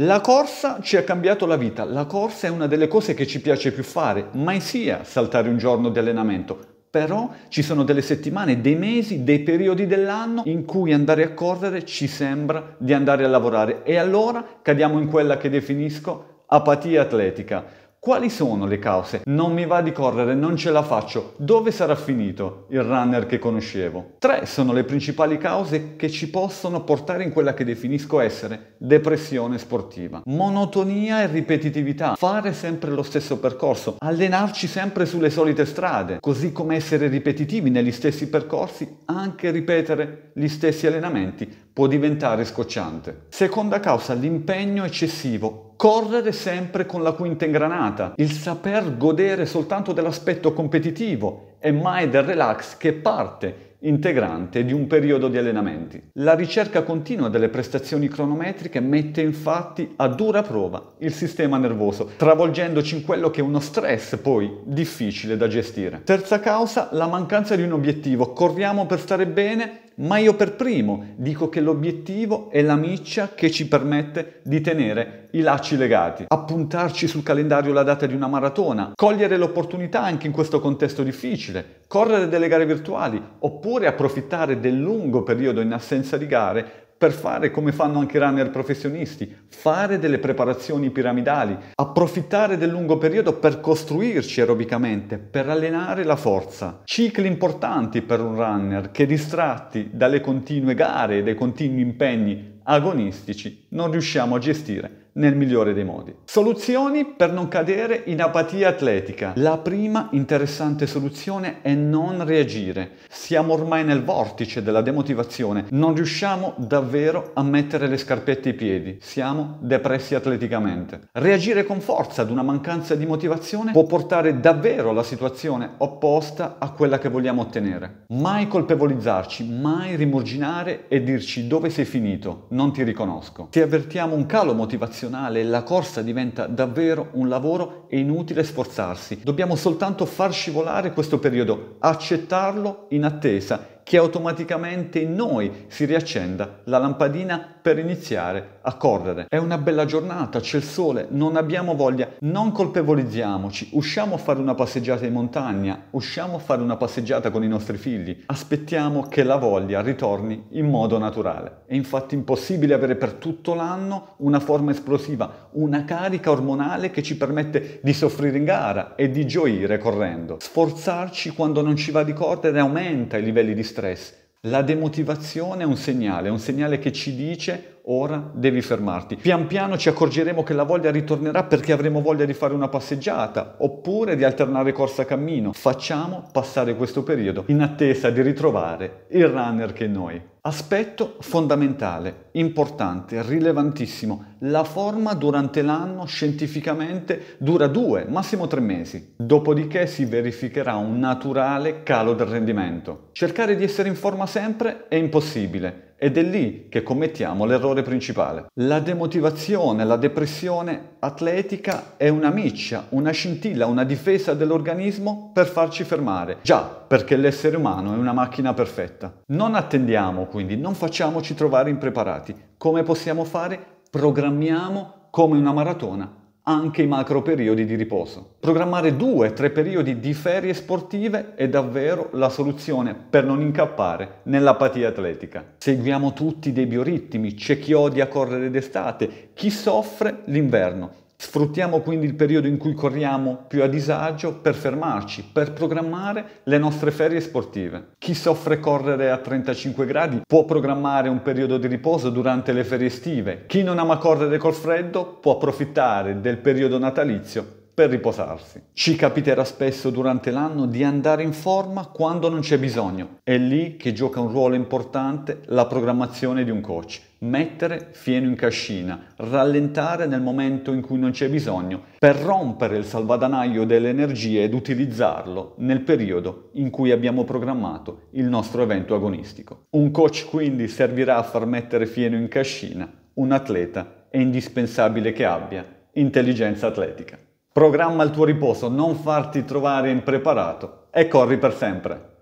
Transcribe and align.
La 0.00 0.20
corsa 0.20 0.78
ci 0.80 0.96
ha 0.96 1.02
cambiato 1.02 1.44
la 1.44 1.56
vita, 1.56 1.82
la 1.82 2.04
corsa 2.04 2.46
è 2.46 2.50
una 2.50 2.68
delle 2.68 2.86
cose 2.86 3.14
che 3.14 3.26
ci 3.26 3.40
piace 3.40 3.72
più 3.72 3.82
fare, 3.82 4.28
mai 4.34 4.60
sia 4.60 5.02
saltare 5.02 5.48
un 5.48 5.58
giorno 5.58 5.88
di 5.88 5.98
allenamento. 5.98 6.56
Però 6.88 7.28
ci 7.48 7.62
sono 7.62 7.82
delle 7.82 8.00
settimane, 8.00 8.60
dei 8.60 8.76
mesi, 8.76 9.24
dei 9.24 9.40
periodi 9.40 9.88
dell'anno 9.88 10.42
in 10.44 10.64
cui 10.64 10.92
andare 10.92 11.24
a 11.24 11.34
correre 11.34 11.84
ci 11.84 12.06
sembra 12.06 12.76
di 12.78 12.92
andare 12.92 13.24
a 13.24 13.28
lavorare. 13.28 13.82
E 13.82 13.96
allora 13.96 14.46
cadiamo 14.62 15.00
in 15.00 15.08
quella 15.08 15.36
che 15.36 15.50
definisco 15.50 16.44
apatia 16.46 17.02
atletica 17.02 17.64
quali 18.00 18.30
sono 18.30 18.64
le 18.64 18.78
cause? 18.78 19.22
Non 19.24 19.52
mi 19.52 19.66
va 19.66 19.82
di 19.82 19.92
correre, 19.92 20.34
non 20.34 20.56
ce 20.56 20.70
la 20.70 20.82
faccio. 20.82 21.34
Dove 21.36 21.72
sarà 21.72 21.96
finito 21.96 22.66
il 22.70 22.82
runner 22.82 23.26
che 23.26 23.38
conoscevo? 23.38 24.12
Tre 24.18 24.46
sono 24.46 24.72
le 24.72 24.84
principali 24.84 25.36
cause 25.36 25.96
che 25.96 26.08
ci 26.08 26.30
possono 26.30 26.84
portare 26.84 27.24
in 27.24 27.32
quella 27.32 27.54
che 27.54 27.64
definisco 27.64 28.20
essere 28.20 28.76
depressione 28.78 29.58
sportiva. 29.58 30.22
Monotonia 30.26 31.22
e 31.22 31.26
ripetitività. 31.26 32.14
Fare 32.14 32.52
sempre 32.52 32.92
lo 32.92 33.02
stesso 33.02 33.38
percorso. 33.38 33.96
Allenarci 33.98 34.68
sempre 34.68 35.04
sulle 35.04 35.28
solite 35.28 35.66
strade. 35.66 36.18
Così 36.20 36.52
come 36.52 36.76
essere 36.76 37.08
ripetitivi 37.08 37.68
negli 37.68 37.92
stessi 37.92 38.28
percorsi, 38.28 39.00
anche 39.06 39.50
ripetere 39.50 40.30
gli 40.34 40.48
stessi 40.48 40.86
allenamenti 40.86 41.66
può 41.78 41.86
diventare 41.86 42.44
scocciante. 42.44 43.26
Seconda 43.28 43.78
causa, 43.78 44.12
l'impegno 44.12 44.82
eccessivo 44.82 45.74
correre 45.76 46.32
sempre 46.32 46.86
con 46.86 47.04
la 47.04 47.12
quinta 47.12 47.44
ingranata, 47.44 48.14
il 48.16 48.32
saper 48.32 48.96
godere 48.96 49.46
soltanto 49.46 49.92
dell'aspetto 49.92 50.52
competitivo 50.52 51.54
e 51.60 51.70
mai 51.70 52.10
del 52.10 52.24
relax 52.24 52.76
che 52.76 52.94
parte 52.94 53.76
integrante 53.82 54.64
di 54.64 54.72
un 54.72 54.88
periodo 54.88 55.28
di 55.28 55.38
allenamenti. 55.38 56.02
La 56.14 56.34
ricerca 56.34 56.82
continua 56.82 57.28
delle 57.28 57.48
prestazioni 57.48 58.08
cronometriche 58.08 58.80
mette 58.80 59.20
infatti 59.20 59.92
a 59.94 60.08
dura 60.08 60.42
prova 60.42 60.94
il 60.98 61.12
sistema 61.12 61.58
nervoso, 61.58 62.10
travolgendoci 62.16 62.96
in 62.96 63.04
quello 63.04 63.30
che 63.30 63.38
è 63.38 63.44
uno 63.44 63.60
stress 63.60 64.16
poi 64.16 64.50
difficile 64.64 65.36
da 65.36 65.46
gestire. 65.46 66.00
Terza 66.02 66.40
causa, 66.40 66.88
la 66.90 67.06
mancanza 67.06 67.54
di 67.54 67.62
un 67.62 67.70
obiettivo. 67.70 68.32
Corriamo 68.32 68.86
per 68.86 68.98
stare 68.98 69.26
bene 69.28 69.82
ma 69.98 70.18
io 70.18 70.34
per 70.34 70.54
primo 70.54 71.14
dico 71.16 71.48
che 71.48 71.60
l'obiettivo 71.60 72.50
è 72.50 72.62
la 72.62 72.76
miccia 72.76 73.30
che 73.34 73.50
ci 73.50 73.66
permette 73.66 74.40
di 74.42 74.60
tenere 74.60 75.28
i 75.32 75.40
lacci 75.40 75.76
legati, 75.76 76.24
appuntarci 76.28 77.06
sul 77.06 77.22
calendario 77.22 77.72
la 77.72 77.82
data 77.82 78.06
di 78.06 78.14
una 78.14 78.28
maratona, 78.28 78.92
cogliere 78.94 79.36
l'opportunità 79.36 80.02
anche 80.02 80.26
in 80.26 80.32
questo 80.32 80.60
contesto 80.60 81.02
difficile, 81.02 81.80
correre 81.86 82.28
delle 82.28 82.48
gare 82.48 82.66
virtuali 82.66 83.22
oppure 83.40 83.86
approfittare 83.86 84.60
del 84.60 84.78
lungo 84.78 85.22
periodo 85.22 85.60
in 85.60 85.72
assenza 85.72 86.16
di 86.16 86.26
gare 86.26 86.87
per 86.98 87.12
fare 87.12 87.52
come 87.52 87.70
fanno 87.70 88.00
anche 88.00 88.16
i 88.16 88.20
runner 88.20 88.50
professionisti, 88.50 89.32
fare 89.46 90.00
delle 90.00 90.18
preparazioni 90.18 90.90
piramidali, 90.90 91.56
approfittare 91.76 92.58
del 92.58 92.70
lungo 92.70 92.98
periodo 92.98 93.34
per 93.34 93.60
costruirci 93.60 94.40
aerobicamente, 94.40 95.18
per 95.18 95.48
allenare 95.48 96.02
la 96.02 96.16
forza. 96.16 96.80
Cicli 96.84 97.28
importanti 97.28 98.02
per 98.02 98.20
un 98.20 98.34
runner 98.34 98.90
che 98.90 99.06
distratti 99.06 99.90
dalle 99.92 100.20
continue 100.20 100.74
gare 100.74 101.18
e 101.18 101.22
dai 101.22 101.36
continui 101.36 101.82
impegni 101.82 102.56
agonistici 102.64 103.66
non 103.70 103.90
riusciamo 103.90 104.36
a 104.36 104.38
gestire 104.38 105.06
nel 105.18 105.36
migliore 105.36 105.74
dei 105.74 105.84
modi. 105.84 106.14
Soluzioni 106.24 107.04
per 107.04 107.32
non 107.32 107.48
cadere 107.48 108.02
in 108.06 108.22
apatia 108.22 108.68
atletica. 108.68 109.32
La 109.36 109.58
prima 109.58 110.08
interessante 110.12 110.86
soluzione 110.86 111.60
è 111.62 111.74
non 111.74 112.24
reagire. 112.24 112.92
Siamo 113.08 113.52
ormai 113.54 113.84
nel 113.84 114.04
vortice 114.04 114.62
della 114.62 114.80
demotivazione, 114.80 115.66
non 115.70 115.94
riusciamo 115.94 116.54
davvero 116.56 117.32
a 117.34 117.42
mettere 117.42 117.88
le 117.88 117.96
scarpette 117.96 118.50
ai 118.50 118.54
piedi, 118.54 118.98
siamo 119.00 119.58
depressi 119.60 120.14
atleticamente. 120.14 121.08
Reagire 121.12 121.64
con 121.64 121.80
forza 121.80 122.22
ad 122.22 122.30
una 122.30 122.42
mancanza 122.42 122.94
di 122.94 123.06
motivazione 123.06 123.72
può 123.72 123.84
portare 123.84 124.40
davvero 124.40 124.90
alla 124.90 125.02
situazione 125.02 125.70
opposta 125.78 126.56
a 126.58 126.70
quella 126.70 126.98
che 126.98 127.08
vogliamo 127.08 127.42
ottenere. 127.42 128.04
Mai 128.08 128.46
colpevolizzarci, 128.46 129.44
mai 129.44 129.96
rimurginare 129.96 130.86
e 130.88 131.02
dirci 131.02 131.46
dove 131.48 131.70
sei 131.70 131.84
finito, 131.84 132.46
non 132.50 132.72
ti 132.72 132.84
riconosco. 132.84 133.48
Se 133.58 133.64
avvertiamo 133.64 134.14
un 134.14 134.24
calo 134.24 134.54
motivazionale, 134.54 135.42
la 135.42 135.64
corsa 135.64 136.00
diventa 136.00 136.46
davvero 136.46 137.08
un 137.14 137.28
lavoro 137.28 137.86
e 137.88 137.98
inutile 137.98 138.44
sforzarsi. 138.44 139.18
Dobbiamo 139.24 139.56
soltanto 139.56 140.06
far 140.06 140.32
scivolare 140.32 140.92
questo 140.92 141.18
periodo, 141.18 141.74
accettarlo 141.80 142.86
in 142.90 143.04
attesa 143.04 143.77
che 143.88 143.96
automaticamente 143.96 144.98
in 144.98 145.14
noi 145.14 145.64
si 145.68 145.86
riaccenda 145.86 146.60
la 146.64 146.76
lampadina 146.76 147.54
per 147.62 147.78
iniziare 147.78 148.58
a 148.60 148.74
correre. 148.74 149.24
È 149.30 149.38
una 149.38 149.56
bella 149.56 149.86
giornata, 149.86 150.40
c'è 150.40 150.58
il 150.58 150.62
sole, 150.62 151.06
non 151.08 151.36
abbiamo 151.36 151.74
voglia, 151.74 152.06
non 152.20 152.52
colpevolizziamoci, 152.52 153.70
usciamo 153.72 154.16
a 154.16 154.18
fare 154.18 154.40
una 154.40 154.54
passeggiata 154.54 155.06
in 155.06 155.14
montagna, 155.14 155.84
usciamo 155.92 156.36
a 156.36 156.38
fare 156.38 156.60
una 156.60 156.76
passeggiata 156.76 157.30
con 157.30 157.42
i 157.44 157.48
nostri 157.48 157.78
figli, 157.78 158.24
aspettiamo 158.26 159.06
che 159.08 159.22
la 159.22 159.36
voglia 159.36 159.80
ritorni 159.80 160.48
in 160.50 160.68
modo 160.68 160.98
naturale. 160.98 161.62
È 161.64 161.74
infatti 161.74 162.14
impossibile 162.14 162.74
avere 162.74 162.96
per 162.96 163.14
tutto 163.14 163.54
l'anno 163.54 164.16
una 164.18 164.38
forma 164.38 164.72
esplosiva, 164.72 165.48
una 165.52 165.84
carica 165.84 166.30
ormonale 166.30 166.90
che 166.90 167.02
ci 167.02 167.16
permette 167.16 167.80
di 167.82 167.94
soffrire 167.94 168.36
in 168.36 168.44
gara 168.44 168.96
e 168.96 169.10
di 169.10 169.26
gioire 169.26 169.78
correndo. 169.78 170.36
Sforzarci 170.40 171.30
quando 171.30 171.62
non 171.62 171.76
ci 171.76 171.90
va 171.90 172.02
di 172.02 172.12
correre 172.12 172.60
aumenta 172.60 173.16
i 173.16 173.22
livelli 173.22 173.54
di 173.54 173.62
stress 173.62 173.76
stress. 173.78 174.14
La 174.42 174.62
demotivazione 174.62 175.62
è 175.62 175.66
un 175.66 175.76
segnale, 175.76 176.28
è 176.28 176.30
un 176.30 176.38
segnale 176.38 176.78
che 176.78 176.92
ci 176.92 177.14
dice 177.14 177.80
ora 177.86 178.30
devi 178.34 178.60
fermarti. 178.60 179.16
Pian 179.16 179.46
piano 179.46 179.76
ci 179.76 179.88
accorgeremo 179.88 180.42
che 180.42 180.52
la 180.52 180.62
voglia 180.62 180.90
ritornerà 180.90 181.44
perché 181.44 181.72
avremo 181.72 182.00
voglia 182.00 182.24
di 182.24 182.34
fare 182.34 182.54
una 182.54 182.68
passeggiata 182.68 183.56
oppure 183.58 184.14
di 184.14 184.24
alternare 184.24 184.72
corsa 184.72 185.04
cammino. 185.04 185.52
Facciamo 185.52 186.28
passare 186.30 186.76
questo 186.76 187.02
periodo 187.02 187.44
in 187.48 187.60
attesa 187.60 188.10
di 188.10 188.20
ritrovare 188.22 189.06
il 189.10 189.26
runner 189.26 189.72
che 189.72 189.86
è 189.86 189.88
noi. 189.88 190.20
Aspetto 190.48 191.16
fondamentale, 191.20 192.30
importante, 192.32 193.20
rilevantissimo. 193.20 194.36
La 194.38 194.64
forma 194.64 195.12
durante 195.12 195.60
l'anno 195.60 196.06
scientificamente 196.06 197.36
dura 197.36 197.66
due, 197.66 198.06
massimo 198.08 198.46
tre 198.46 198.60
mesi. 198.60 199.12
Dopodiché 199.18 199.86
si 199.86 200.06
verificherà 200.06 200.76
un 200.76 200.98
naturale 200.98 201.82
calo 201.82 202.14
del 202.14 202.28
rendimento. 202.28 203.10
Cercare 203.12 203.56
di 203.56 203.64
essere 203.64 203.90
in 203.90 203.94
forma 203.94 204.24
sempre 204.24 204.86
è 204.88 204.94
impossibile 204.94 205.87
ed 205.98 206.16
è 206.16 206.22
lì 206.22 206.68
che 206.68 206.84
commettiamo 206.84 207.44
l'errore 207.44 207.82
principale. 207.82 208.46
La 208.60 208.78
demotivazione, 208.78 209.84
la 209.84 209.96
depressione 209.96 210.96
atletica 211.00 211.96
è 211.96 212.08
una 212.08 212.30
miccia, 212.30 212.86
una 212.90 213.10
scintilla, 213.10 213.66
una 213.66 213.84
difesa 213.84 214.34
dell'organismo 214.34 215.30
per 215.34 215.46
farci 215.46 215.82
fermare. 215.82 216.38
Già, 216.42 216.62
perché 216.62 217.16
l'essere 217.16 217.56
umano 217.56 217.94
è 217.94 217.96
una 217.96 218.12
macchina 218.12 218.54
perfetta. 218.54 219.12
Non 219.26 219.56
attendiamo 219.56 220.26
quindi, 220.26 220.56
non 220.56 220.74
facciamoci 220.74 221.34
trovare 221.34 221.70
impreparati. 221.70 222.34
Come 222.56 222.84
possiamo 222.84 223.24
fare? 223.24 223.58
Programmiamo 223.90 225.08
come 225.10 225.36
una 225.36 225.52
maratona 225.52 226.17
anche 226.48 226.80
i 226.80 226.86
macro 226.86 227.20
periodi 227.20 227.66
di 227.66 227.74
riposo. 227.74 228.36
Programmare 228.40 228.96
due, 228.96 229.34
tre 229.34 229.50
periodi 229.50 230.00
di 230.00 230.14
ferie 230.14 230.54
sportive 230.54 231.34
è 231.34 231.46
davvero 231.46 232.08
la 232.12 232.30
soluzione 232.30 232.94
per 232.94 233.24
non 233.24 233.42
incappare 233.42 234.20
nell'apatia 234.24 234.88
atletica. 234.88 235.44
Seguiamo 235.58 236.14
tutti 236.14 236.50
dei 236.52 236.64
bioritmi, 236.64 237.34
c'è 237.34 237.58
chi 237.58 237.74
odia 237.74 238.08
correre 238.08 238.50
d'estate, 238.50 239.28
chi 239.34 239.50
soffre 239.50 240.22
l'inverno. 240.24 241.06
Sfruttiamo 241.20 241.80
quindi 241.80 242.06
il 242.06 242.14
periodo 242.14 242.46
in 242.46 242.58
cui 242.58 242.74
corriamo 242.74 243.44
più 243.48 243.64
a 243.64 243.66
disagio 243.66 244.34
per 244.34 244.54
fermarci, 244.54 245.30
per 245.32 245.52
programmare 245.52 246.42
le 246.44 246.58
nostre 246.58 246.92
ferie 246.92 247.20
sportive. 247.20 247.88
Chi 247.98 248.14
soffre 248.14 248.60
correre 248.60 249.10
a 249.10 249.18
35 249.18 249.84
gradi 249.84 250.20
può 250.24 250.44
programmare 250.44 251.08
un 251.08 251.20
periodo 251.20 251.58
di 251.58 251.66
riposo 251.66 252.10
durante 252.10 252.52
le 252.52 252.62
ferie 252.62 252.86
estive. 252.86 253.46
Chi 253.46 253.64
non 253.64 253.80
ama 253.80 253.98
correre 253.98 254.38
col 254.38 254.54
freddo 254.54 255.18
può 255.20 255.32
approfittare 255.32 256.20
del 256.20 256.38
periodo 256.38 256.78
natalizio 256.78 257.44
per 257.74 257.90
riposarsi. 257.90 258.62
Ci 258.72 258.94
capiterà 258.94 259.42
spesso 259.42 259.90
durante 259.90 260.30
l'anno 260.30 260.66
di 260.66 260.84
andare 260.84 261.24
in 261.24 261.32
forma 261.32 261.86
quando 261.86 262.28
non 262.28 262.40
c'è 262.40 262.58
bisogno. 262.58 263.18
È 263.24 263.36
lì 263.36 263.76
che 263.76 263.92
gioca 263.92 264.20
un 264.20 264.30
ruolo 264.30 264.54
importante 264.54 265.42
la 265.46 265.66
programmazione 265.66 266.44
di 266.44 266.50
un 266.50 266.60
coach. 266.60 267.07
Mettere 267.20 267.88
fieno 267.90 268.28
in 268.28 268.36
cascina, 268.36 269.06
rallentare 269.16 270.06
nel 270.06 270.20
momento 270.20 270.72
in 270.72 270.82
cui 270.82 271.00
non 271.00 271.10
c'è 271.10 271.28
bisogno, 271.28 271.82
per 271.98 272.14
rompere 272.14 272.76
il 272.76 272.84
salvadanaio 272.84 273.64
delle 273.64 273.88
energie 273.88 274.44
ed 274.44 274.54
utilizzarlo 274.54 275.54
nel 275.58 275.80
periodo 275.80 276.50
in 276.52 276.70
cui 276.70 276.92
abbiamo 276.92 277.24
programmato 277.24 278.02
il 278.12 278.26
nostro 278.26 278.62
evento 278.62 278.94
agonistico. 278.94 279.64
Un 279.70 279.90
coach 279.90 280.26
quindi 280.26 280.68
servirà 280.68 281.16
a 281.16 281.24
far 281.24 281.44
mettere 281.44 281.86
fieno 281.86 282.14
in 282.14 282.28
cascina. 282.28 282.88
Un 283.14 283.32
atleta 283.32 284.06
è 284.10 284.18
indispensabile 284.18 285.12
che 285.12 285.24
abbia 285.24 285.66
intelligenza 285.94 286.68
atletica. 286.68 287.18
Programma 287.52 288.04
il 288.04 288.10
tuo 288.10 288.26
riposo, 288.26 288.68
non 288.68 288.94
farti 288.94 289.44
trovare 289.44 289.90
impreparato 289.90 290.86
e 290.92 291.08
corri 291.08 291.38
per 291.38 291.52
sempre. 291.52 292.17